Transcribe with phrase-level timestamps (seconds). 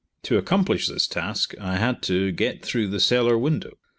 [0.23, 3.77] To accomplish this task I had to, get through the cellar window.